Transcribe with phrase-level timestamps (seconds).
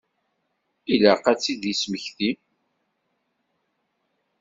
[0.93, 2.31] Ilaq ad tt-id-yesmekti.